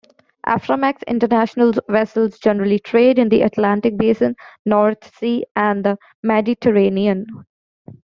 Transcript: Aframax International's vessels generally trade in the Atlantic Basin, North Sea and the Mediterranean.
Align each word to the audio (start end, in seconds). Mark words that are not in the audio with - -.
Aframax 0.47 1.03
International's 1.05 1.77
vessels 1.87 2.39
generally 2.39 2.79
trade 2.79 3.19
in 3.19 3.29
the 3.29 3.43
Atlantic 3.43 3.97
Basin, 3.97 4.35
North 4.65 5.15
Sea 5.19 5.45
and 5.55 5.83
the 5.85 5.99
Mediterranean. 6.23 7.27